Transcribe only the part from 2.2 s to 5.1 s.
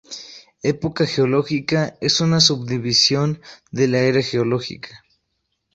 una subdivisión de la era geológica.